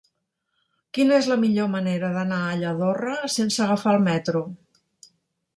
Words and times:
Quina 0.97 1.13
és 1.23 1.27
la 1.31 1.37
millor 1.41 1.69
manera 1.75 2.11
d'anar 2.17 2.41
a 2.47 2.57
Lladorre 2.63 3.15
sense 3.37 3.63
agafar 3.67 3.97
el 3.99 4.03
metro? 4.11 4.43